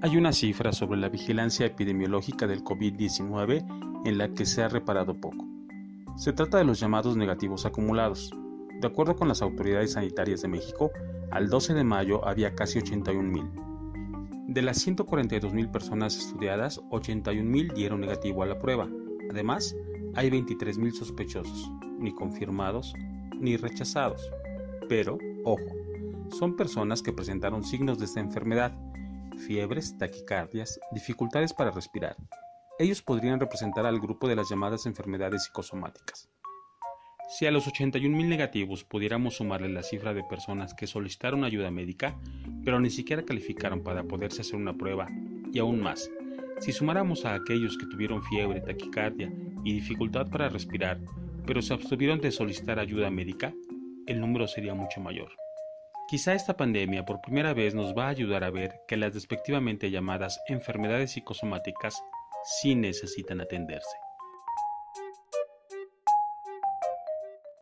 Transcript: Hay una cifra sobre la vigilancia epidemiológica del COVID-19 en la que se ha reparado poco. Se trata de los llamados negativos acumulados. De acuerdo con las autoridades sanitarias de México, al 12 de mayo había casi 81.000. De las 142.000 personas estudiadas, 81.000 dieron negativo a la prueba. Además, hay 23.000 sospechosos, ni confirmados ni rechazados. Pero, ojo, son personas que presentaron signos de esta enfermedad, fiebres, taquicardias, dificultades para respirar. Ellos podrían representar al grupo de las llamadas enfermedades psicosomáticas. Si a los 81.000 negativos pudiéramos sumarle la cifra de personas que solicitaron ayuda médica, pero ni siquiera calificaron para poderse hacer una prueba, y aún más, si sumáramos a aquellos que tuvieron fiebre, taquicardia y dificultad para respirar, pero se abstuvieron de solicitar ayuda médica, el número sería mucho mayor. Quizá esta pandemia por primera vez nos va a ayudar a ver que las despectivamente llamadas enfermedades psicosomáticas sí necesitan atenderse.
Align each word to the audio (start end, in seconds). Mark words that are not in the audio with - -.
Hay 0.00 0.16
una 0.16 0.32
cifra 0.32 0.70
sobre 0.72 1.00
la 1.00 1.08
vigilancia 1.08 1.66
epidemiológica 1.66 2.46
del 2.46 2.62
COVID-19 2.62 4.04
en 4.04 4.16
la 4.16 4.28
que 4.28 4.46
se 4.46 4.62
ha 4.62 4.68
reparado 4.68 5.20
poco. 5.20 5.44
Se 6.16 6.32
trata 6.32 6.58
de 6.58 6.64
los 6.64 6.78
llamados 6.78 7.16
negativos 7.16 7.66
acumulados. 7.66 8.30
De 8.80 8.86
acuerdo 8.86 9.16
con 9.16 9.26
las 9.26 9.42
autoridades 9.42 9.94
sanitarias 9.94 10.42
de 10.42 10.46
México, 10.46 10.92
al 11.32 11.50
12 11.50 11.74
de 11.74 11.82
mayo 11.82 12.24
había 12.24 12.54
casi 12.54 12.78
81.000. 12.78 14.46
De 14.46 14.62
las 14.62 14.86
142.000 14.86 15.68
personas 15.72 16.16
estudiadas, 16.16 16.80
81.000 16.90 17.74
dieron 17.74 18.00
negativo 18.00 18.44
a 18.44 18.46
la 18.46 18.60
prueba. 18.60 18.88
Además, 19.32 19.74
hay 20.14 20.30
23.000 20.30 20.92
sospechosos, 20.92 21.72
ni 21.98 22.14
confirmados 22.14 22.94
ni 23.40 23.56
rechazados. 23.56 24.30
Pero, 24.88 25.18
ojo, 25.44 25.66
son 26.30 26.54
personas 26.54 27.02
que 27.02 27.12
presentaron 27.12 27.64
signos 27.64 27.98
de 27.98 28.04
esta 28.04 28.20
enfermedad, 28.20 28.78
fiebres, 29.48 29.96
taquicardias, 29.96 30.78
dificultades 30.92 31.54
para 31.54 31.70
respirar. 31.70 32.16
Ellos 32.78 33.00
podrían 33.00 33.40
representar 33.40 33.86
al 33.86 33.98
grupo 33.98 34.28
de 34.28 34.36
las 34.36 34.50
llamadas 34.50 34.84
enfermedades 34.84 35.44
psicosomáticas. 35.44 36.28
Si 37.30 37.46
a 37.46 37.50
los 37.50 37.66
81.000 37.66 38.28
negativos 38.28 38.84
pudiéramos 38.84 39.36
sumarle 39.36 39.70
la 39.70 39.82
cifra 39.82 40.12
de 40.12 40.22
personas 40.22 40.74
que 40.74 40.86
solicitaron 40.86 41.44
ayuda 41.44 41.70
médica, 41.70 42.14
pero 42.62 42.78
ni 42.78 42.90
siquiera 42.90 43.24
calificaron 43.24 43.82
para 43.82 44.04
poderse 44.04 44.42
hacer 44.42 44.56
una 44.56 44.76
prueba, 44.76 45.08
y 45.50 45.58
aún 45.58 45.80
más, 45.80 46.10
si 46.60 46.72
sumáramos 46.72 47.24
a 47.24 47.34
aquellos 47.34 47.78
que 47.78 47.86
tuvieron 47.86 48.22
fiebre, 48.24 48.60
taquicardia 48.60 49.32
y 49.64 49.72
dificultad 49.72 50.28
para 50.28 50.50
respirar, 50.50 51.00
pero 51.46 51.62
se 51.62 51.72
abstuvieron 51.72 52.20
de 52.20 52.32
solicitar 52.32 52.78
ayuda 52.78 53.10
médica, 53.10 53.54
el 54.06 54.20
número 54.20 54.46
sería 54.46 54.74
mucho 54.74 55.00
mayor. 55.00 55.30
Quizá 56.08 56.32
esta 56.32 56.56
pandemia 56.56 57.04
por 57.04 57.20
primera 57.20 57.52
vez 57.52 57.74
nos 57.74 57.92
va 57.94 58.06
a 58.06 58.08
ayudar 58.08 58.42
a 58.42 58.50
ver 58.50 58.80
que 58.88 58.96
las 58.96 59.12
despectivamente 59.12 59.90
llamadas 59.90 60.40
enfermedades 60.48 61.12
psicosomáticas 61.12 62.02
sí 62.44 62.74
necesitan 62.74 63.42
atenderse. 63.42 64.07